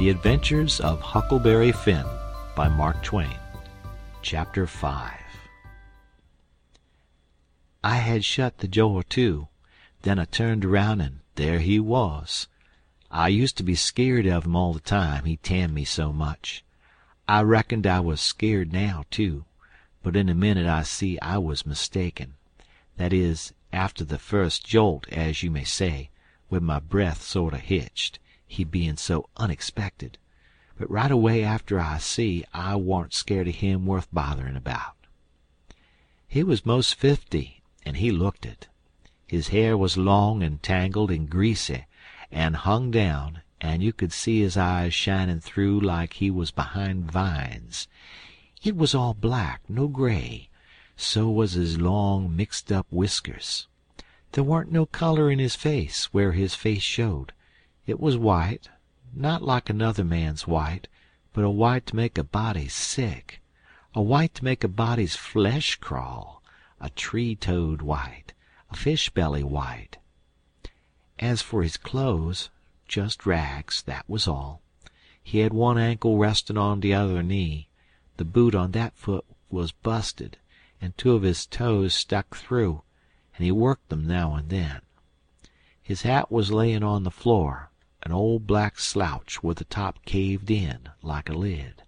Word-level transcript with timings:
The 0.00 0.08
Adventures 0.08 0.80
of 0.80 1.02
Huckleberry 1.02 1.72
Finn 1.72 2.06
by 2.56 2.68
Mark 2.68 3.02
Twain. 3.02 3.36
Chapter 4.22 4.66
5 4.66 5.12
I 7.84 7.96
had 7.96 8.24
shut 8.24 8.56
the 8.56 8.66
door 8.66 9.02
to. 9.02 9.48
Then 10.00 10.18
I 10.18 10.24
turned 10.24 10.64
around 10.64 11.02
and 11.02 11.20
there 11.34 11.58
he 11.58 11.78
was. 11.78 12.48
I 13.10 13.28
used 13.28 13.58
to 13.58 13.62
be 13.62 13.74
scared 13.74 14.24
of 14.24 14.46
him 14.46 14.56
all 14.56 14.72
the 14.72 14.80
time, 14.80 15.26
he 15.26 15.36
tanned 15.36 15.74
me 15.74 15.84
so 15.84 16.14
much. 16.14 16.64
I 17.28 17.42
reckoned 17.42 17.86
I 17.86 18.00
was 18.00 18.22
scared 18.22 18.72
now, 18.72 19.04
too, 19.10 19.44
but 20.02 20.16
in 20.16 20.30
a 20.30 20.34
minute 20.34 20.66
I 20.66 20.82
see 20.82 21.18
I 21.20 21.36
was 21.36 21.66
mistaken. 21.66 22.36
That 22.96 23.12
is, 23.12 23.52
after 23.70 24.06
the 24.06 24.18
first 24.18 24.64
jolt, 24.64 25.06
as 25.10 25.42
you 25.42 25.50
may 25.50 25.64
say, 25.64 26.08
when 26.48 26.64
my 26.64 26.78
breath 26.78 27.20
sorter 27.20 27.58
hitched, 27.58 28.18
he 28.52 28.64
bein' 28.64 28.96
so 28.96 29.28
unexpected. 29.36 30.18
But 30.76 30.90
right 30.90 31.12
away 31.12 31.44
after 31.44 31.78
I 31.78 31.98
see 31.98 32.44
I 32.52 32.74
warn't 32.74 33.14
scared 33.14 33.46
of 33.46 33.54
him 33.54 33.86
worth 33.86 34.08
botherin' 34.12 34.56
about. 34.56 34.96
He 36.26 36.42
was 36.42 36.66
most 36.66 36.96
fifty, 36.96 37.62
and 37.86 37.98
he 37.98 38.10
looked 38.10 38.44
it. 38.44 38.66
His 39.24 39.48
hair 39.48 39.78
was 39.78 39.96
long 39.96 40.42
and 40.42 40.60
tangled 40.60 41.12
and 41.12 41.30
greasy, 41.30 41.86
and 42.32 42.56
hung 42.56 42.90
down, 42.90 43.42
and 43.60 43.84
you 43.84 43.92
could 43.92 44.12
see 44.12 44.40
his 44.40 44.56
eyes 44.56 44.94
shinin' 44.94 45.40
through 45.40 45.78
like 45.78 46.14
he 46.14 46.28
was 46.28 46.50
behind 46.50 47.08
vines. 47.08 47.86
It 48.64 48.76
was 48.76 48.96
all 48.96 49.14
black, 49.14 49.62
no 49.68 49.86
gray. 49.86 50.48
So 50.96 51.30
was 51.30 51.52
his 51.52 51.78
long, 51.78 52.34
mixed 52.34 52.72
up 52.72 52.88
whiskers. 52.90 53.68
There 54.32 54.42
warn't 54.42 54.72
no 54.72 54.86
color 54.86 55.30
in 55.30 55.38
his 55.38 55.54
face 55.54 56.06
where 56.12 56.32
his 56.32 56.56
face 56.56 56.82
showed. 56.82 57.32
It 57.86 57.98
was 57.98 58.16
white, 58.16 58.68
not 59.12 59.42
like 59.42 59.68
another 59.68 60.04
man's 60.04 60.46
white, 60.46 60.86
but 61.32 61.42
a 61.42 61.50
white 61.50 61.86
to 61.86 61.96
make 61.96 62.16
a 62.18 62.22
body 62.22 62.68
sick, 62.68 63.42
a 63.94 64.00
white 64.00 64.32
to 64.36 64.44
make 64.44 64.62
a 64.62 64.68
body's 64.68 65.16
flesh 65.16 65.74
crawl, 65.74 66.40
a 66.80 66.90
tree 66.90 67.34
toad 67.34 67.82
white, 67.82 68.32
a 68.70 68.76
fish 68.76 69.10
belly 69.10 69.42
white. 69.42 69.98
As 71.18 71.42
for 71.42 71.64
his 71.64 71.76
clothes, 71.76 72.48
just 72.86 73.26
rags, 73.26 73.82
that 73.82 74.08
was 74.08 74.28
all. 74.28 74.62
He 75.20 75.40
had 75.40 75.52
one 75.52 75.76
ankle 75.76 76.16
restin' 76.16 76.56
on 76.56 76.78
the 76.78 76.94
other 76.94 77.24
knee. 77.24 77.70
The 78.18 78.24
boot 78.24 78.54
on 78.54 78.70
that 78.70 78.96
foot 78.96 79.24
was 79.50 79.72
busted, 79.72 80.38
and 80.80 80.96
two 80.96 81.14
of 81.14 81.22
his 81.22 81.44
toes 81.44 81.92
stuck 81.92 82.36
through, 82.36 82.82
and 83.34 83.44
he 83.44 83.50
worked 83.50 83.88
them 83.88 84.06
now 84.06 84.36
and 84.36 84.48
then. 84.48 84.82
His 85.82 86.02
hat 86.02 86.30
was 86.30 86.52
layin' 86.52 86.84
on 86.84 87.02
the 87.02 87.10
floor, 87.10 87.69
an 88.02 88.12
old 88.12 88.46
black 88.46 88.78
slouch 88.78 89.42
with 89.42 89.58
the 89.58 89.64
top 89.64 90.04
caved 90.04 90.50
in 90.50 90.88
like 91.02 91.28
a 91.28 91.34
lid. 91.34 91.82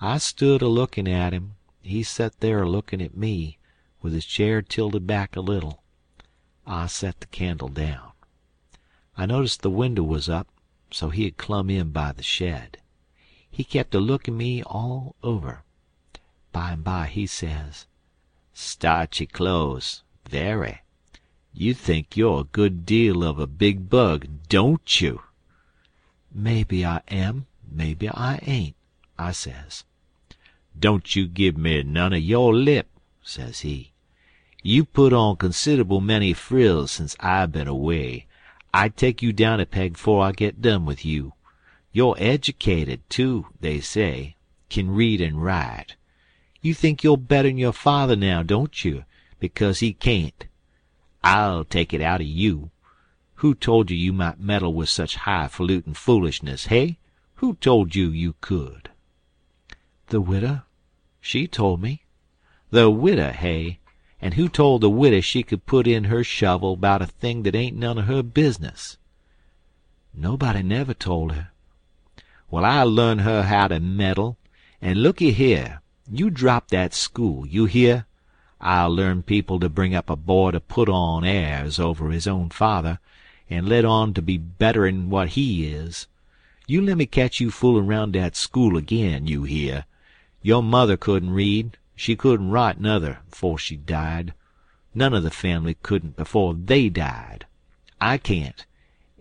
I 0.00 0.18
stood 0.18 0.60
a 0.62 0.68
lookin' 0.68 1.08
at 1.08 1.32
him. 1.32 1.56
He 1.82 2.02
set 2.02 2.40
there 2.40 2.62
a 2.62 2.68
lookin' 2.68 3.00
at 3.00 3.16
me, 3.16 3.58
with 4.02 4.12
his 4.12 4.26
chair 4.26 4.60
tilted 4.62 5.06
back 5.06 5.36
a 5.36 5.40
little. 5.40 5.82
I 6.66 6.86
set 6.86 7.20
the 7.20 7.26
candle 7.26 7.68
down. 7.68 8.12
I 9.16 9.26
noticed 9.26 9.62
the 9.62 9.70
window 9.70 10.02
was 10.02 10.28
up, 10.28 10.48
so 10.90 11.10
he 11.10 11.24
had 11.24 11.36
clumb 11.36 11.70
in 11.70 11.90
by 11.90 12.12
the 12.12 12.22
shed. 12.22 12.78
He 13.50 13.64
kept 13.64 13.94
a 13.94 14.00
lookin' 14.00 14.36
me 14.36 14.62
all 14.62 15.16
over. 15.22 15.62
By 16.52 16.72
and 16.72 16.84
by 16.84 17.06
he 17.06 17.26
says: 17.26 17.86
"Starchy 18.52 19.26
clothes 19.26 20.02
very. 20.28 20.80
You 21.56 21.72
think 21.72 22.16
you're 22.16 22.40
a 22.40 22.50
good 22.50 22.84
deal 22.84 23.22
of 23.22 23.38
a 23.38 23.46
big 23.46 23.88
bug, 23.88 24.26
don't 24.48 25.00
you?" 25.00 25.22
"Maybe 26.34 26.84
I 26.84 27.00
am, 27.06 27.46
maybe 27.70 28.08
I 28.08 28.40
ain't," 28.44 28.74
I 29.16 29.30
says. 29.30 29.84
"Don't 30.76 31.14
you 31.14 31.28
give 31.28 31.56
me 31.56 31.80
none 31.84 32.12
o' 32.12 32.16
yo' 32.16 32.48
lip," 32.48 32.88
says 33.22 33.60
he. 33.60 33.92
"You 34.64 34.84
put 34.84 35.12
on 35.12 35.36
consid'ble 35.36 36.00
many 36.00 36.32
frills 36.32 36.90
sence 36.90 37.14
I 37.20 37.46
bin 37.46 37.68
away. 37.68 38.26
I'd 38.72 38.96
take 38.96 39.22
you 39.22 39.32
down 39.32 39.60
a 39.60 39.66
peg 39.66 39.96
'fore 39.96 40.24
I 40.24 40.32
get 40.32 40.60
done 40.60 40.84
with 40.84 41.04
you. 41.04 41.34
You're 41.92 42.16
educated, 42.18 43.08
too, 43.08 43.46
they 43.60 43.78
say 43.78 44.34
kin 44.68 44.90
read 44.90 45.20
an' 45.20 45.36
write. 45.36 45.94
You 46.62 46.74
think 46.74 47.04
you're 47.04 47.16
better'n 47.16 47.58
your 47.58 47.72
father 47.72 48.16
now, 48.16 48.42
don't 48.42 48.84
you, 48.84 49.04
because 49.38 49.78
he 49.78 49.92
can't? 49.92 50.48
I'll 51.26 51.64
take 51.64 51.94
it 51.94 52.02
out'n 52.02 52.26
you. 52.26 52.70
Who 53.36 53.54
told 53.54 53.90
you 53.90 53.96
you 53.96 54.12
might 54.12 54.38
meddle 54.38 54.74
with 54.74 54.90
such 54.90 55.16
high 55.16 55.48
falutin' 55.48 55.94
foolishness, 55.94 56.66
hey? 56.66 56.98
Who 57.36 57.54
told 57.54 57.94
you 57.94 58.10
you 58.10 58.34
could?" 58.42 58.90
"The 60.08 60.20
widow. 60.20 60.64
She 61.22 61.46
told 61.46 61.80
me." 61.80 62.02
"The 62.68 62.90
widder, 62.90 63.32
hey? 63.32 63.78
An' 64.20 64.32
who 64.32 64.50
told 64.50 64.82
the 64.82 64.90
widder 64.90 65.22
she 65.22 65.42
could 65.42 65.64
put 65.64 65.86
in 65.86 66.04
her 66.04 66.22
shovel 66.22 66.76
'bout 66.76 67.00
a 67.00 67.06
thing 67.06 67.42
that 67.44 67.54
ain't 67.54 67.78
none 67.78 67.98
o' 67.98 68.02
her 68.02 68.22
business?" 68.22 68.98
"Nobody 70.12 70.62
never 70.62 70.92
told 70.92 71.32
her." 71.32 71.52
"Well, 72.50 72.66
I'll 72.66 72.90
learn 72.90 73.20
her 73.20 73.44
how 73.44 73.68
to 73.68 73.80
meddle. 73.80 74.36
An' 74.82 74.98
looky 74.98 75.32
here, 75.32 75.80
you 76.06 76.28
drop 76.28 76.68
that 76.68 76.92
school, 76.92 77.46
you 77.46 77.64
hear? 77.64 78.04
I'll 78.66 78.88
learn 78.88 79.22
people 79.22 79.60
to 79.60 79.68
bring 79.68 79.94
up 79.94 80.08
a 80.08 80.16
boy 80.16 80.52
to 80.52 80.58
put 80.58 80.88
on 80.88 81.22
airs 81.22 81.78
over 81.78 82.08
his 82.08 82.26
own 82.26 82.48
father, 82.48 82.98
an' 83.50 83.66
let 83.66 83.84
on 83.84 84.14
to 84.14 84.22
be 84.22 84.38
better'n 84.38 85.10
what 85.10 85.28
he 85.30 85.66
is. 85.66 86.06
You 86.66 86.80
lemme 86.80 87.04
catch 87.04 87.40
you 87.40 87.50
foolin' 87.50 87.86
'round 87.86 88.14
dat 88.14 88.34
school 88.34 88.78
agin, 88.78 89.26
you 89.26 89.42
hear? 89.42 89.84
Your 90.40 90.62
mother 90.62 90.96
couldn't 90.96 91.32
read, 91.32 91.76
she 91.94 92.16
couldn't 92.16 92.52
write 92.52 92.80
nuther, 92.80 93.18
'fore 93.28 93.58
she 93.58 93.76
died. 93.76 94.32
None 94.94 95.12
of 95.12 95.24
the 95.24 95.30
family 95.30 95.76
couldn't 95.82 96.16
before 96.16 96.54
they 96.54 96.88
died. 96.88 97.44
I 98.00 98.16
can't, 98.16 98.64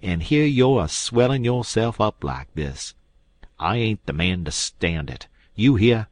an' 0.01 0.21
here 0.21 0.45
you're 0.45 0.85
a 0.85 0.87
swellin' 0.87 1.43
yourself 1.43 1.99
up 1.99 2.23
like 2.23 2.47
this. 2.55 2.93
I 3.59 3.75
ain't 3.75 4.05
the 4.05 4.13
man 4.13 4.45
to 4.45 4.51
stand 4.51 5.09
it. 5.09 5.27
You 5.53 5.75
hear? 5.75 6.07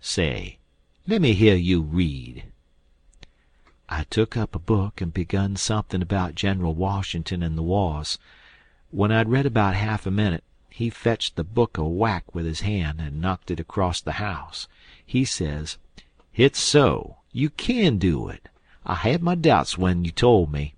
Say, 0.00 0.60
lemme 1.06 1.34
hear 1.34 1.54
you 1.54 1.82
read." 1.82 2.44
I 3.88 4.04
took 4.04 4.36
up 4.36 4.54
a 4.54 4.58
book 4.58 5.00
and 5.00 5.12
begun 5.12 5.56
somethin' 5.56 6.00
about 6.00 6.34
General 6.34 6.74
Washington 6.74 7.42
and 7.42 7.58
the 7.58 7.62
wars. 7.62 8.18
When 8.90 9.12
I'd 9.12 9.28
read 9.28 9.44
about 9.44 9.74
half 9.74 10.06
a 10.06 10.10
minute, 10.10 10.44
he 10.70 10.88
fetched 10.88 11.36
the 11.36 11.44
book 11.44 11.76
a 11.76 11.84
whack 11.84 12.34
with 12.34 12.46
his 12.46 12.62
hand 12.62 13.00
and 13.00 13.20
knocked 13.20 13.50
it 13.50 13.60
across 13.60 14.00
the 14.00 14.12
house. 14.12 14.66
He 15.04 15.24
says: 15.24 15.76
"Hit's 16.32 16.58
so. 16.58 17.18
You 17.32 17.50
kin 17.50 17.98
do 17.98 18.28
it. 18.28 18.48
I 18.86 18.94
had 18.94 19.22
my 19.22 19.34
doubts 19.34 19.76
when 19.76 20.04
you 20.04 20.10
told 20.10 20.50
me. 20.50 20.74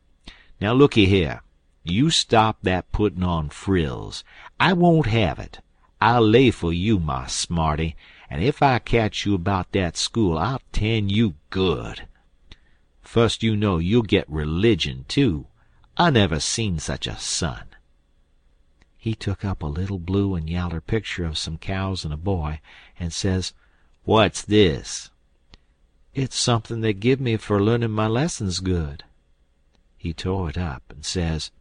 Now 0.60 0.72
looky 0.72 1.06
here. 1.06 1.42
You 1.84 2.10
stop 2.10 2.59
that 2.62 2.91
puttin' 2.91 3.22
on 3.22 3.48
frills. 3.50 4.25
I 4.59 4.72
won't 4.72 5.06
have 5.06 5.38
it. 5.38 5.60
I'll 6.00 6.26
lay 6.26 6.50
for 6.50 6.72
you, 6.72 6.98
my 6.98 7.26
smarty, 7.26 7.94
an' 8.28 8.42
ef 8.42 8.60
I 8.60 8.81
catch 8.81 9.25
you 9.25 9.37
about 9.37 9.70
that 9.70 9.97
school 9.97 10.37
I'll 10.37 10.60
tan 10.72 11.09
you 11.09 11.36
good. 11.50 12.09
Fust 13.00 13.45
you 13.45 13.54
know 13.54 13.78
you'll 13.78 14.03
get 14.03 14.28
religion, 14.28 15.04
too. 15.06 15.47
I 15.97 16.10
never 16.10 16.41
seen 16.41 16.80
such 16.80 17.06
a 17.06 17.16
son." 17.18 17.68
He 18.98 19.15
took 19.15 19.45
up 19.45 19.62
a 19.62 19.66
little 19.66 20.00
blue 20.00 20.34
and 20.34 20.50
yaller 20.50 20.80
picture 20.80 21.24
of 21.24 21.39
some 21.39 21.56
cows 21.56 22.04
and 22.04 22.12
a 22.12 22.16
boy, 22.16 22.60
and 22.98 23.12
says, 23.12 23.53
"What's 24.03 24.42
this?" 24.42 25.12
"It's 26.12 26.34
something 26.36 26.80
they 26.80 26.95
give 26.95 27.21
me 27.21 27.36
for 27.36 27.62
learnin' 27.62 27.92
my 27.92 28.09
lessons 28.09 28.59
good." 28.59 29.04
He 29.97 30.12
tore 30.12 30.50
it 30.50 30.59
up, 30.59 30.83
and 30.91 31.04
says, 31.04 31.53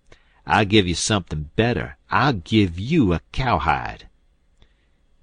"I'll 0.48 0.66
give 0.66 0.88
you 0.88 0.96
something 0.96 1.52
better. 1.56 1.98
I'll 2.10 2.34
give 2.34 2.80
you 2.80 3.14
a 3.14 3.22
cowhide." 3.32 4.08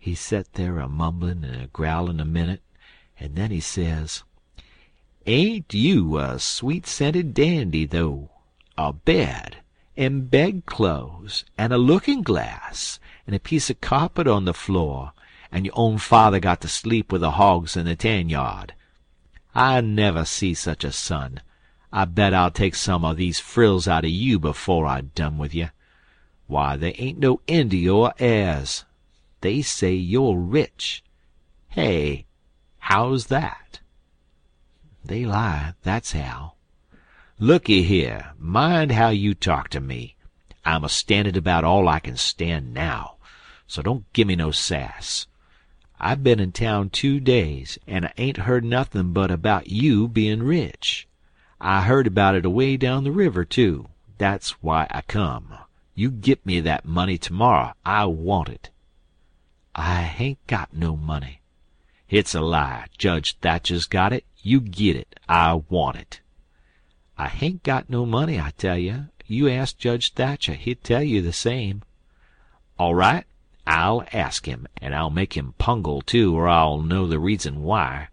He 0.05 0.17
set 0.17 0.55
there 0.55 0.81
a 0.81 0.89
mumblin' 0.89 1.45
and 1.45 1.63
a 1.63 1.67
growlin' 1.69 2.19
a 2.19 2.25
minute, 2.25 2.61
and 3.21 3.37
then 3.37 3.53
he 3.53 3.61
says: 3.61 4.25
"Ain't 5.27 5.73
you 5.73 6.19
a 6.19 6.41
sweet 6.41 6.89
scented 6.89 7.35
dandy, 7.35 7.85
though? 7.85 8.29
A 8.77 8.93
bed, 8.93 9.59
and 9.97 10.29
bedclothes, 10.29 11.45
and 11.57 11.73
a 11.73 11.79
lookin' 11.79 12.23
glass, 12.23 12.99
and 13.29 13.37
a 13.37 13.39
piece 13.39 13.71
o' 13.71 13.75
carpet 13.81 14.27
on 14.27 14.45
the 14.45 14.53
floor, 14.53 15.13
and 15.53 15.67
your 15.67 15.79
own 15.79 15.99
father 15.99 16.41
got 16.41 16.61
to 16.63 16.69
sleep 16.69 17.13
with 17.13 17.21
the 17.21 17.31
hogs 17.39 17.77
in 17.77 17.87
the 17.87 17.95
tan 17.95 18.29
yard. 18.29 18.75
I 19.55 19.81
never 19.83 20.25
see 20.25 20.53
such 20.53 20.83
a 20.83 20.91
son. 20.91 21.43
I 21.93 22.07
bet 22.07 22.35
I'll 22.35 22.51
take 22.51 22.75
some 22.75 23.05
o' 23.05 23.15
these 23.15 23.39
frills 23.39 23.87
out 23.87 24.05
o' 24.05 24.09
you 24.09 24.41
before 24.41 24.85
I 24.85 25.03
done 25.03 25.39
with 25.39 25.55
you. 25.55 25.69
Why, 26.49 26.75
they 26.75 26.93
ain't 26.95 27.21
no 27.21 27.41
end 27.47 27.71
to 27.71 27.77
your 27.77 28.13
airs. 28.19 28.85
They 29.43 29.61
say 29.61 29.93
you're 29.95 30.39
rich. 30.39 31.03
Hey, 31.69 32.27
how's 32.79 33.27
that?" 33.27 33.81
"They 35.05 35.25
lie, 35.25 35.75
that's 35.83 36.13
how." 36.13 36.55
"Looky 37.41 37.83
here, 37.83 38.35
mind 38.39 38.93
how 38.93 39.09
you 39.09 39.35
talk 39.35 39.69
to 39.71 39.81
me. 39.81 40.15
I'm 40.65 40.85
a 40.85 40.89
standin' 40.89 41.37
about 41.37 41.65
all 41.65 41.89
I 41.89 41.99
can 41.99 42.17
stand 42.17 42.73
now, 42.73 43.17
so 43.67 43.83
don't 43.83 44.11
gimme 44.13 44.37
no 44.37 44.53
sass. 44.53 45.27
I've 45.99 46.23
been 46.23 46.39
in 46.39 46.53
town 46.53 46.91
two 46.91 47.19
days, 47.19 47.81
an' 47.89 48.05
I 48.05 48.13
ain't 48.17 48.47
heard 48.47 48.65
nothin' 48.65 49.13
but 49.13 49.33
about 49.33 49.67
you 49.67 50.07
bein' 50.07 50.45
rich. 50.45 51.09
I 51.61 51.83
heard 51.83 52.07
about 52.07 52.37
it 52.37 52.45
away 52.45 52.77
down 52.77 53.03
the 53.03 53.11
river, 53.11 53.45
too. 53.45 53.89
That's 54.19 54.63
why 54.63 54.87
I 54.93 55.01
come. 55.01 55.53
You 55.97 56.13
git 56.13 56.47
me 56.47 56.61
that 56.61 56.85
money 56.85 57.19
termorrer. 57.19 57.75
I 57.85 58.05
want 58.07 58.49
it." 58.49 58.71
"I 59.75 60.03
hain't 60.03 60.47
got 60.47 60.75
no 60.75 60.99
money." 60.99 61.41
"Hit's 62.07 62.35
a 62.35 62.43
lie. 62.43 62.89
Judge 62.99 63.39
Thatcher's 63.39 63.87
got 63.87 64.13
it. 64.13 64.27
You 64.43 64.61
git 64.61 64.97
it. 64.97 65.19
I 65.31 65.63
want 65.71 65.97
it." 65.97 66.21
"I 67.17 67.29
hain't 67.29 67.63
got 67.63 67.89
no 67.89 68.05
money, 68.05 68.39
I 68.39 68.51
tell 68.59 68.77
you. 68.77 69.07
You 69.27 69.49
ask 69.49 69.79
Judge 69.79 70.13
Thatcher. 70.13 70.53
He'll 70.53 70.75
tell 70.75 71.03
you 71.03 71.23
the 71.23 71.33
same." 71.33 71.85
"All 72.79 72.95
right. 72.95 73.25
I'll 73.67 74.05
ask 74.13 74.45
him, 74.45 74.67
an' 74.77 74.93
I'll 74.93 75.09
make 75.09 75.39
him 75.39 75.55
pungle, 75.57 76.03
too, 76.03 76.37
or 76.37 76.49
I'll 76.51 76.83
know 76.83 77.07
the 77.07 77.19
reason 77.19 77.63
why. 77.63 78.09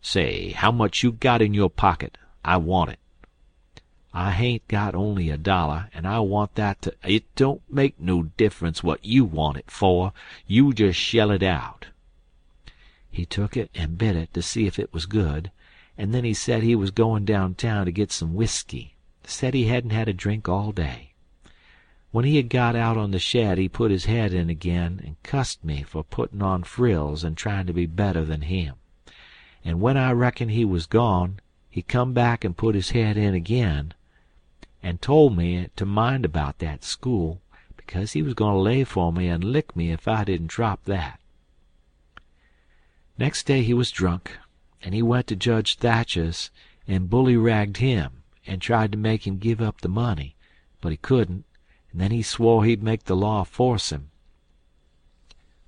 Say, 0.00 0.50
how 0.50 0.70
much 0.70 1.02
you 1.02 1.10
got 1.10 1.42
in 1.42 1.52
your 1.52 1.68
pocket? 1.68 2.16
I 2.44 2.58
want 2.58 2.90
it." 2.90 3.00
"I 4.18 4.30
hain't 4.30 4.66
got 4.66 4.94
only 4.94 5.28
a 5.28 5.36
dollar, 5.36 5.90
an' 5.92 6.06
I 6.06 6.20
want 6.20 6.54
that 6.54 6.80
to 6.82 6.94
"It 7.04 7.24
don't 7.34 7.60
make 7.70 8.00
no 8.00 8.22
difference 8.22 8.82
what 8.82 9.04
you 9.04 9.26
want 9.26 9.58
it 9.58 9.70
for. 9.70 10.14
You 10.46 10.72
just 10.72 10.98
shell 10.98 11.30
it 11.30 11.42
out." 11.42 11.88
He 13.10 13.26
took 13.26 13.58
it 13.58 13.70
and 13.74 13.98
bit 13.98 14.16
it 14.16 14.32
to 14.32 14.40
see 14.40 14.66
if 14.66 14.78
it 14.78 14.90
was 14.94 15.04
good, 15.04 15.50
and 15.98 16.14
then 16.14 16.24
he 16.24 16.32
said 16.32 16.62
he 16.62 16.74
was 16.74 16.90
goin' 16.90 17.26
down 17.26 17.56
town 17.56 17.84
to 17.84 17.92
get 17.92 18.10
some 18.10 18.32
whiskey. 18.34 18.94
Said 19.24 19.52
he 19.52 19.64
hadn't 19.66 19.90
had 19.90 20.08
a 20.08 20.14
drink 20.14 20.48
all 20.48 20.72
day. 20.72 21.12
When 22.10 22.24
he 22.24 22.36
had 22.36 22.48
got 22.48 22.74
out 22.74 22.96
on 22.96 23.10
the 23.10 23.18
shed 23.18 23.58
he 23.58 23.68
put 23.68 23.90
his 23.90 24.06
head 24.06 24.32
in 24.32 24.48
again 24.48 24.98
and 25.04 25.22
cussed 25.24 25.62
me 25.62 25.82
for 25.82 26.02
puttin' 26.02 26.40
on 26.40 26.62
frills 26.62 27.22
and 27.22 27.36
tryin' 27.36 27.66
to 27.66 27.74
be 27.74 27.84
better 27.86 28.24
than 28.24 28.42
him. 28.42 28.76
An' 29.62 29.78
when 29.80 29.98
I 29.98 30.10
reckoned 30.12 30.52
he 30.52 30.64
was 30.64 30.86
gone 30.86 31.38
he 31.68 31.82
come 31.82 32.14
back 32.14 32.44
and 32.46 32.56
put 32.56 32.74
his 32.74 32.90
head 32.90 33.18
in 33.18 33.34
again, 33.34 33.92
and 34.82 35.00
told 35.00 35.36
me 35.36 35.68
to 35.76 35.86
mind 35.86 36.24
about 36.24 36.58
that 36.58 36.84
school, 36.84 37.40
because 37.76 38.12
he 38.12 38.22
was 38.22 38.34
goin' 38.34 38.54
to 38.54 38.58
lay 38.58 38.84
for 38.84 39.12
me 39.12 39.28
and 39.28 39.44
lick 39.44 39.74
me 39.76 39.90
if 39.90 40.06
I 40.06 40.24
didn't 40.24 40.48
drop 40.48 40.84
that. 40.84 41.20
Next 43.18 43.44
day 43.44 43.62
he 43.62 43.74
was 43.74 43.90
drunk, 43.90 44.36
and 44.82 44.94
he 44.94 45.02
went 45.02 45.26
to 45.28 45.36
Judge 45.36 45.76
Thatcher's 45.76 46.50
and 46.86 47.10
bully-ragged 47.10 47.78
him, 47.78 48.22
and 48.46 48.60
tried 48.62 48.92
to 48.92 48.98
make 48.98 49.26
him 49.26 49.38
give 49.38 49.60
up 49.60 49.80
the 49.80 49.88
money, 49.88 50.36
but 50.80 50.92
he 50.92 50.96
couldn't, 50.96 51.44
and 51.90 52.00
then 52.00 52.10
he 52.10 52.22
swore 52.22 52.64
he'd 52.64 52.82
make 52.82 53.04
the 53.04 53.16
law 53.16 53.42
force 53.42 53.90
him. 53.90 54.10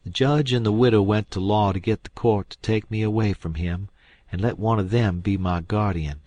The 0.05 0.11
judge 0.11 0.53
and 0.53 0.65
the 0.65 0.73
widow 0.73 1.03
went 1.03 1.31
to 1.33 1.41
law 1.41 1.73
to 1.73 1.81
get 1.81 2.05
the 2.05 2.11
court 2.11 2.51
to 2.51 2.59
take 2.59 2.91
me 2.91 3.03
away 3.03 3.33
from 3.33 3.55
him 3.55 3.89
and 4.31 4.41
let 4.41 4.59
one 4.59 4.79
of 4.79 4.91
them 4.91 5.21
be 5.21 5.37
my 5.37 5.61
guardian, 5.61 6.21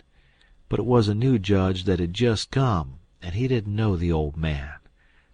but 0.72 0.80
it 0.80 0.86
was 0.86 1.06
a 1.06 1.14
new 1.14 1.38
judge 1.38 1.84
that 1.84 2.00
had 2.00 2.14
just 2.14 2.50
come, 2.50 2.94
and 3.20 3.34
he 3.34 3.46
didn't 3.46 3.76
know 3.76 3.94
the 3.94 4.10
old 4.10 4.38
man. 4.38 4.72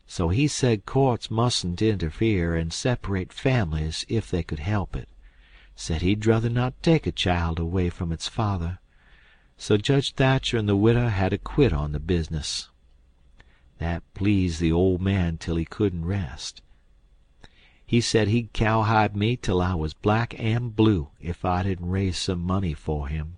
So 0.05 0.31
he 0.31 0.49
said 0.49 0.85
courts 0.85 1.31
mustn't 1.31 1.81
interfere 1.81 2.57
and 2.57 2.73
separate 2.73 3.33
families 3.33 4.05
if 4.09 4.29
they 4.29 4.43
could 4.43 4.59
help 4.59 4.97
it. 4.97 5.09
Said 5.77 6.03
he'd 6.03 6.19
druther 6.19 6.49
not 6.51 6.83
take 6.83 7.07
a 7.07 7.13
child 7.13 7.61
away 7.61 7.89
from 7.89 8.11
its 8.11 8.27
father. 8.27 8.81
So 9.57 9.77
Judge 9.77 10.13
Thatcher 10.15 10.59
and 10.59 10.69
the 10.69 10.75
widow 10.75 11.07
had 11.07 11.29
to 11.29 11.39
quit 11.39 11.73
on 11.73 11.93
the 11.93 12.01
business. 12.01 12.69
That 13.79 14.03
pleased 14.15 14.59
the 14.59 14.73
old 14.73 15.01
man 15.01 15.39
till 15.39 15.55
he 15.55 15.65
couldn't 15.65 16.05
rest. 16.05 16.63
He 17.87 18.01
said 18.01 18.27
he'd 18.27 18.53
cowhide 18.53 19.15
me 19.15 19.37
till 19.37 19.63
I 19.63 19.77
was 19.77 19.95
black 19.95 20.35
and 20.37 20.75
blue 20.75 21.11
if 21.21 21.45
I 21.45 21.63
didn't 21.63 21.91
raise 21.91 22.19
some 22.19 22.41
money 22.41 22.75
for 22.75 23.07
him. 23.07 23.37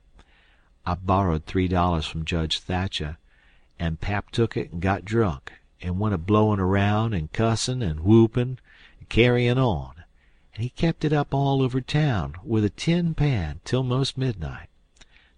I 0.90 0.94
borrowed 0.96 1.44
three 1.44 1.68
dollars 1.68 2.04
from 2.06 2.24
Judge 2.24 2.58
Thatcher, 2.58 3.18
and 3.78 4.00
pap 4.00 4.32
took 4.32 4.56
it 4.56 4.72
and 4.72 4.82
got 4.82 5.04
drunk, 5.04 5.52
and 5.80 6.00
went 6.00 6.16
a 6.16 6.18
blowin' 6.18 6.58
around 6.58 7.14
and 7.14 7.30
cussin' 7.32 7.80
and 7.80 8.00
whoopin' 8.00 8.58
and 8.98 9.08
carryin' 9.08 9.56
on, 9.56 10.02
and 10.52 10.64
he 10.64 10.70
kept 10.70 11.04
it 11.04 11.12
up 11.12 11.32
all 11.32 11.62
over 11.62 11.80
town 11.80 12.34
with 12.42 12.64
a 12.64 12.70
tin 12.70 13.14
pan 13.14 13.60
till 13.64 13.84
most 13.84 14.18
midnight. 14.18 14.66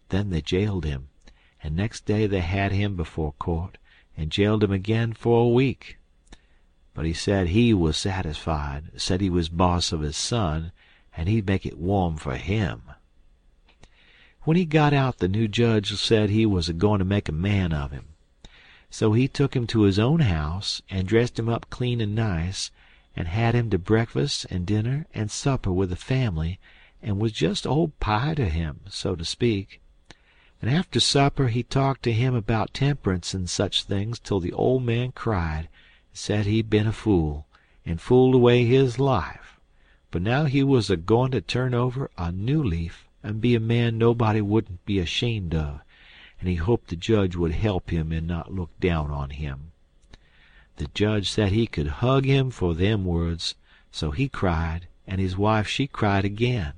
Then 0.08 0.30
they 0.30 0.40
jailed 0.40 0.86
him, 0.86 1.08
and 1.62 1.76
next 1.76 2.06
day 2.06 2.26
they 2.26 2.40
had 2.40 2.72
him 2.72 2.96
before 2.96 3.32
court, 3.32 3.76
and 4.16 4.32
jailed 4.32 4.64
him 4.64 4.72
again 4.72 5.12
for 5.12 5.44
a 5.44 5.48
week. 5.50 5.98
But 6.94 7.04
he 7.04 7.12
said 7.12 7.48
he 7.48 7.74
was 7.74 7.98
satisfied, 7.98 8.84
said 8.96 9.20
he 9.20 9.28
was 9.28 9.50
boss 9.50 9.92
of 9.92 10.00
his 10.00 10.16
son, 10.16 10.72
and 11.14 11.28
he'd 11.28 11.46
make 11.46 11.66
it 11.66 11.76
warm 11.76 12.16
for 12.16 12.36
him. 12.36 12.84
When 14.44 14.56
he 14.56 14.64
got 14.64 14.92
out 14.92 15.18
the 15.18 15.28
new 15.28 15.46
judge 15.46 15.94
said 15.94 16.28
he 16.28 16.46
was 16.46 16.68
a 16.68 16.72
goin' 16.72 16.98
to 16.98 17.04
make 17.04 17.28
a 17.28 17.30
man 17.32 17.72
of 17.72 17.92
him. 17.92 18.06
So 18.90 19.12
he 19.12 19.28
took 19.28 19.54
him 19.54 19.68
to 19.68 19.82
his 19.82 20.00
own 20.00 20.18
house 20.18 20.82
and 20.90 21.06
dressed 21.06 21.38
him 21.38 21.48
up 21.48 21.70
clean 21.70 22.00
and 22.00 22.12
nice, 22.16 22.72
and 23.14 23.28
had 23.28 23.54
him 23.54 23.70
to 23.70 23.78
breakfast 23.78 24.44
and 24.50 24.66
dinner 24.66 25.06
and 25.14 25.30
supper 25.30 25.70
with 25.72 25.90
the 25.90 25.94
family, 25.94 26.58
and 27.00 27.20
was 27.20 27.30
just 27.30 27.68
old 27.68 27.96
pie 28.00 28.34
to 28.34 28.48
him, 28.48 28.80
so 28.88 29.14
to 29.14 29.24
speak 29.24 29.80
and 30.60 30.68
after 30.68 30.98
supper 30.98 31.46
he 31.46 31.62
talked 31.62 32.02
to 32.02 32.12
him 32.12 32.34
about 32.34 32.74
temperance 32.74 33.34
and 33.34 33.48
such 33.48 33.84
things 33.84 34.18
till 34.18 34.40
the 34.40 34.52
old 34.54 34.82
man 34.82 35.12
cried, 35.12 35.68
and 36.08 36.18
said 36.18 36.46
he'd 36.46 36.68
been 36.68 36.88
a 36.88 36.92
fool, 36.92 37.46
and 37.86 38.00
fooled 38.00 38.34
away 38.34 38.64
his 38.64 38.98
life, 38.98 39.60
but 40.10 40.20
now 40.20 40.46
he 40.46 40.64
was 40.64 40.90
a 40.90 40.96
goin' 40.96 41.30
to 41.30 41.40
turn 41.40 41.74
over 41.74 42.10
a 42.18 42.32
new 42.32 42.60
leaf 42.60 43.06
and 43.22 43.40
be 43.40 43.54
a 43.54 43.60
man 43.60 43.98
nobody 43.98 44.40
wouldn't 44.40 44.84
be 44.84 44.98
ashamed 44.98 45.54
of, 45.54 45.80
and 46.40 46.48
he 46.48 46.56
hoped 46.56 46.88
the 46.88 46.96
judge 46.96 47.36
would 47.36 47.52
help 47.52 47.90
him 47.90 48.10
and 48.12 48.26
not 48.26 48.52
look 48.52 48.70
down 48.80 49.10
on 49.10 49.30
him. 49.30 49.72
The 50.76 50.88
judge 50.94 51.30
said 51.30 51.52
he 51.52 51.66
could 51.66 51.86
hug 51.86 52.24
him 52.24 52.50
for 52.50 52.74
them 52.74 53.04
words, 53.04 53.54
so 53.90 54.10
he 54.10 54.28
cried, 54.28 54.88
and 55.06 55.20
his 55.20 55.36
wife 55.36 55.68
she 55.68 55.86
cried 55.86 56.24
again. 56.24 56.72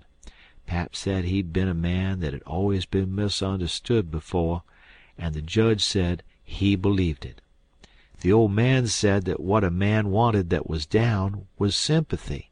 Pap 0.67 0.97
said 0.97 1.25
he'd 1.25 1.53
been 1.53 1.69
a 1.69 1.75
man 1.75 2.21
that 2.21 2.33
had 2.33 2.43
always 2.43 2.87
been 2.87 3.15
misunderstood 3.15 4.11
before, 4.11 4.63
and 5.17 5.35
the 5.35 5.43
judge 5.43 5.83
said 5.83 6.23
he 6.43 6.77
believed 6.77 7.25
it. 7.25 7.41
The 8.21 8.33
old 8.33 8.53
man 8.53 8.87
said 8.87 9.25
that 9.27 9.41
what 9.41 9.65
a 9.65 9.71
man 9.71 10.11
wanted 10.11 10.51
that 10.51 10.69
was 10.69 10.87
down 10.87 11.47
was 11.59 11.77
sympathy, 11.77 12.51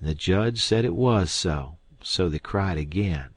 and 0.00 0.08
the 0.08 0.14
judge 0.14 0.60
said 0.60 0.84
it 0.84 0.94
was 0.94 1.30
so, 1.30 1.76
so 2.04 2.28
they 2.28 2.38
cried 2.38 2.78
again. 2.78 3.30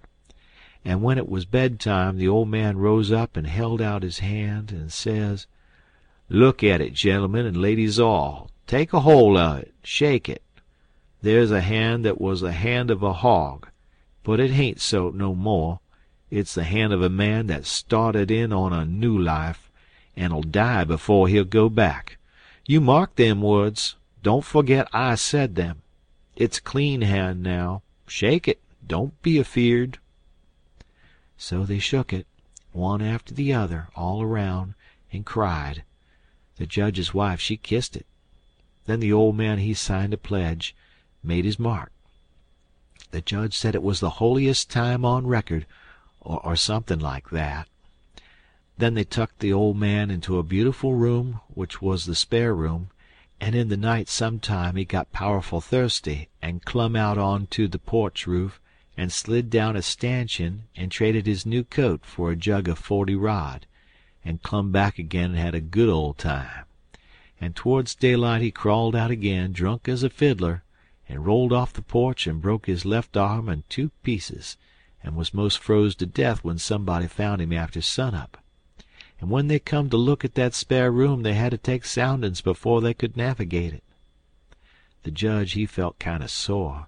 And 0.83 1.01
when 1.01 1.17
it 1.17 1.29
was 1.29 1.45
bedtime 1.45 2.17
the 2.17 2.27
old 2.27 2.49
man 2.49 2.77
rose 2.77 3.11
up 3.11 3.37
and 3.37 3.47
held 3.47 3.81
out 3.81 4.03
his 4.03 4.19
hand 4.19 4.71
and 4.71 4.91
says: 4.91 5.47
"Look 6.29 6.63
at 6.63 6.81
it, 6.81 6.93
gentlemen 6.93 7.45
and 7.45 7.57
ladies 7.57 7.99
all. 7.99 8.49
Take 8.67 8.93
a 8.93 9.01
hold 9.01 9.37
of 9.37 9.59
it. 9.59 9.73
Shake 9.83 10.29
it. 10.29 10.43
There's 11.21 11.51
a 11.51 11.61
hand 11.61 12.05
that 12.05 12.21
was 12.21 12.41
the 12.41 12.51
hand 12.51 12.91
of 12.91 13.03
a 13.03 13.13
hog 13.13 13.67
but 14.25 14.39
it 14.39 14.49
hain't 14.49 14.81
so 14.81 15.11
no 15.11 15.35
more. 15.35 15.79
It's 16.31 16.55
the 16.55 16.63
hand 16.63 16.91
of 16.91 17.01
a 17.03 17.09
man 17.09 17.45
that's 17.47 17.69
started 17.69 18.31
in 18.31 18.51
on 18.51 18.73
a 18.73 18.83
new 18.83 19.17
life, 19.17 19.69
an'll 20.17 20.41
die 20.41 20.83
before 20.83 21.27
he'll 21.27 21.45
go 21.45 21.69
back. 21.69 22.17
You 22.65 22.81
mark 22.81 23.15
them 23.15 23.43
words. 23.43 23.95
Don't 24.23 24.43
forget 24.43 24.87
I 24.91 25.13
said 25.13 25.53
them. 25.53 25.83
It's 26.35 26.57
a 26.57 26.63
clean 26.63 27.01
hand 27.01 27.43
now. 27.43 27.83
Shake 28.07 28.47
it. 28.47 28.61
Don't 28.85 29.19
be 29.21 29.39
afeard." 29.39 29.99
So 31.37 31.65
they 31.65 31.79
shook 31.79 32.13
it, 32.13 32.27
one 32.71 33.01
after 33.01 33.33
the 33.33 33.53
other, 33.53 33.89
all 33.95 34.21
around, 34.21 34.75
and 35.11 35.25
cried. 35.25 35.83
The 36.57 36.65
judge's 36.65 37.13
wife 37.13 37.39
she 37.39 37.57
kissed 37.57 37.95
it. 37.95 38.05
Then 38.85 38.99
the 38.99 39.11
old 39.11 39.35
man 39.35 39.57
he 39.57 39.73
signed 39.73 40.13
a 40.13 40.17
pledge, 40.17 40.75
made 41.23 41.45
his 41.45 41.59
mark. 41.59 41.91
The 43.11 43.21
judge 43.21 43.57
said 43.57 43.75
it 43.75 43.83
was 43.83 43.99
the 43.99 44.21
holiest 44.21 44.69
time 44.69 45.03
on 45.03 45.27
record, 45.27 45.65
or, 46.21 46.39
or 46.45 46.55
something 46.55 46.99
like 46.99 47.29
that. 47.31 47.67
Then 48.77 48.93
they 48.93 49.03
tucked 49.03 49.39
the 49.39 49.53
old 49.53 49.77
man 49.77 50.11
into 50.11 50.37
a 50.37 50.43
beautiful 50.43 50.95
room 50.95 51.39
which 51.47 51.81
was 51.81 52.05
the 52.05 52.15
spare 52.15 52.53
room, 52.53 52.89
and 53.39 53.55
in 53.55 53.67
the 53.67 53.77
night 53.77 54.07
sometime 54.07 54.75
he 54.75 54.85
got 54.85 55.11
powerful 55.11 55.61
thirsty 55.61 56.29
and 56.41 56.65
clumb 56.65 56.95
out 56.95 57.17
on 57.17 57.47
to 57.47 57.67
the 57.67 57.79
porch 57.79 58.25
roof 58.25 58.59
and 58.97 59.11
slid 59.11 59.49
down 59.49 59.75
a 59.75 59.81
stanchion 59.81 60.63
and 60.75 60.91
traded 60.91 61.25
his 61.25 61.45
new 61.45 61.63
coat 61.63 62.05
for 62.05 62.31
a 62.31 62.35
jug 62.35 62.67
of 62.67 62.79
forty 62.79 63.15
rod, 63.15 63.65
and 64.23 64.41
clumb 64.41 64.71
back 64.71 64.97
again 64.97 65.31
and 65.31 65.39
had 65.39 65.53
a 65.55 65.61
good 65.61 65.89
old 65.89 66.17
time. 66.17 66.65
And 67.39 67.55
towards 67.55 67.95
daylight 67.95 68.41
he 68.41 68.51
crawled 68.51 68.95
out 68.95 69.11
again, 69.11 69.51
drunk 69.51 69.89
as 69.89 70.03
a 70.03 70.09
fiddler, 70.09 70.63
and 71.09 71.25
rolled 71.25 71.51
off 71.51 71.73
the 71.73 71.81
porch 71.81 72.25
and 72.25 72.41
broke 72.41 72.65
his 72.67 72.85
left 72.85 73.17
arm 73.17 73.49
in 73.49 73.63
two 73.69 73.89
pieces, 74.01 74.57
and 75.03 75.15
was 75.15 75.33
most 75.33 75.59
froze 75.59 75.93
to 75.95 76.05
death 76.05 76.43
when 76.43 76.57
somebody 76.57 77.07
found 77.07 77.41
him 77.41 77.53
after 77.53 77.81
sunup. 77.81 78.37
And 79.19 79.29
when 79.29 79.47
they 79.47 79.59
come 79.59 79.89
to 79.89 79.97
look 79.97 80.25
at 80.25 80.35
that 80.35 80.53
spare 80.53 80.91
room 80.91 81.23
they 81.23 81.33
had 81.33 81.51
to 81.51 81.57
take 81.57 81.85
soundin's 81.85 82.41
before 82.41 82.81
they 82.81 82.93
could 82.93 83.17
navigate 83.17 83.73
it. 83.73 83.83
The 85.03 85.11
judge 85.11 85.53
he 85.53 85.65
felt 85.65 85.99
kinder 85.99 86.27
sore. 86.27 86.87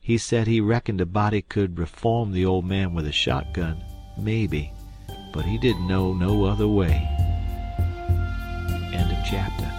He 0.00 0.18
said 0.18 0.46
he 0.46 0.60
reckoned 0.60 1.00
a 1.00 1.06
body 1.06 1.42
could 1.42 1.78
reform 1.78 2.32
the 2.32 2.44
old 2.44 2.64
man 2.64 2.94
with 2.94 3.06
a 3.06 3.12
shotgun, 3.12 3.82
maybe, 4.18 4.72
but 5.32 5.44
he 5.44 5.58
didn't 5.58 5.88
know 5.88 6.12
no 6.12 6.44
other 6.44 6.68
way. 6.68 7.08
Chapter. 9.24 9.73